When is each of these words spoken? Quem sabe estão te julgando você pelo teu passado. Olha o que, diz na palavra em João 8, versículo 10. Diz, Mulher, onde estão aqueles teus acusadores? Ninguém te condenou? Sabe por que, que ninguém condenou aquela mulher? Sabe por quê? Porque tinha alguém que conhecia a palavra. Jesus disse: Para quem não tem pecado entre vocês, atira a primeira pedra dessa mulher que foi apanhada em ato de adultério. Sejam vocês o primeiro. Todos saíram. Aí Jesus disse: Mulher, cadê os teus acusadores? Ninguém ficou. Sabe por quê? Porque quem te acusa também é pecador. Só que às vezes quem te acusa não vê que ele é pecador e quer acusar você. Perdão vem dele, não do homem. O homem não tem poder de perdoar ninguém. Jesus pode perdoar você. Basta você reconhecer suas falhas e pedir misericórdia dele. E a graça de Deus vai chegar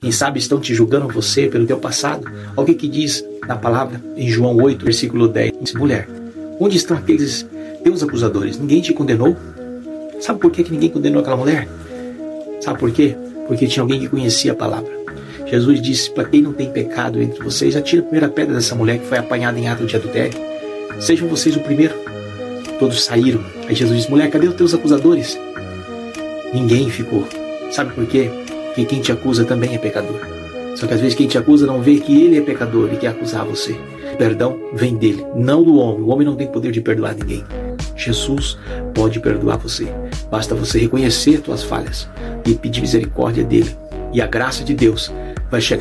Quem 0.00 0.12
sabe 0.12 0.38
estão 0.38 0.60
te 0.60 0.74
julgando 0.74 1.08
você 1.08 1.46
pelo 1.46 1.66
teu 1.66 1.78
passado. 1.78 2.30
Olha 2.56 2.70
o 2.70 2.74
que, 2.74 2.88
diz 2.88 3.24
na 3.46 3.56
palavra 3.56 4.02
em 4.16 4.28
João 4.28 4.56
8, 4.56 4.84
versículo 4.84 5.28
10. 5.28 5.52
Diz, 5.60 5.74
Mulher, 5.74 6.08
onde 6.60 6.76
estão 6.76 6.96
aqueles 6.96 7.46
teus 7.82 8.02
acusadores? 8.02 8.58
Ninguém 8.58 8.80
te 8.80 8.92
condenou? 8.92 9.36
Sabe 10.20 10.40
por 10.40 10.50
que, 10.50 10.64
que 10.64 10.72
ninguém 10.72 10.90
condenou 10.90 11.20
aquela 11.20 11.36
mulher? 11.36 11.68
Sabe 12.60 12.78
por 12.78 12.90
quê? 12.90 13.16
Porque 13.46 13.66
tinha 13.66 13.82
alguém 13.82 14.00
que 14.00 14.08
conhecia 14.08 14.52
a 14.52 14.54
palavra. 14.54 14.90
Jesus 15.46 15.80
disse: 15.80 16.10
Para 16.10 16.24
quem 16.24 16.42
não 16.42 16.52
tem 16.52 16.70
pecado 16.70 17.22
entre 17.22 17.42
vocês, 17.42 17.76
atira 17.76 18.02
a 18.02 18.04
primeira 18.04 18.28
pedra 18.28 18.54
dessa 18.54 18.74
mulher 18.74 18.98
que 18.98 19.06
foi 19.06 19.18
apanhada 19.18 19.58
em 19.58 19.68
ato 19.68 19.86
de 19.86 19.96
adultério. 19.96 20.38
Sejam 20.98 21.28
vocês 21.28 21.56
o 21.56 21.60
primeiro. 21.60 21.94
Todos 22.78 23.04
saíram. 23.04 23.44
Aí 23.68 23.74
Jesus 23.74 23.96
disse: 23.96 24.10
Mulher, 24.10 24.30
cadê 24.30 24.48
os 24.48 24.54
teus 24.54 24.74
acusadores? 24.74 25.38
Ninguém 26.52 26.90
ficou. 26.90 27.26
Sabe 27.70 27.92
por 27.92 28.06
quê? 28.06 28.30
Porque 28.76 28.84
quem 28.84 29.00
te 29.00 29.10
acusa 29.10 29.42
também 29.42 29.74
é 29.74 29.78
pecador. 29.78 30.20
Só 30.74 30.86
que 30.86 30.92
às 30.92 31.00
vezes 31.00 31.14
quem 31.14 31.26
te 31.26 31.38
acusa 31.38 31.66
não 31.66 31.80
vê 31.80 31.98
que 31.98 32.22
ele 32.22 32.36
é 32.36 32.42
pecador 32.42 32.92
e 32.92 32.98
quer 32.98 33.06
acusar 33.06 33.42
você. 33.42 33.74
Perdão 34.18 34.60
vem 34.74 34.94
dele, 34.94 35.24
não 35.34 35.62
do 35.62 35.76
homem. 35.76 36.02
O 36.02 36.08
homem 36.08 36.26
não 36.26 36.36
tem 36.36 36.46
poder 36.46 36.72
de 36.72 36.82
perdoar 36.82 37.14
ninguém. 37.14 37.42
Jesus 37.96 38.58
pode 38.94 39.18
perdoar 39.18 39.56
você. 39.56 39.86
Basta 40.30 40.54
você 40.54 40.78
reconhecer 40.78 41.40
suas 41.42 41.62
falhas 41.62 42.06
e 42.44 42.54
pedir 42.54 42.82
misericórdia 42.82 43.42
dele. 43.42 43.74
E 44.12 44.20
a 44.20 44.26
graça 44.26 44.62
de 44.62 44.74
Deus 44.74 45.10
vai 45.50 45.62
chegar 45.62 45.74